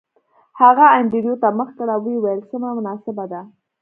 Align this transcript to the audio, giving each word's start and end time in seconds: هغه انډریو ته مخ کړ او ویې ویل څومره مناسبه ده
هغه 0.61 0.85
انډریو 0.97 1.35
ته 1.41 1.47
مخ 1.59 1.69
کړ 1.77 1.87
او 1.95 2.01
ویې 2.05 2.17
ویل 2.19 2.41
څومره 2.49 2.71
مناسبه 2.79 3.23
ده 3.31 3.41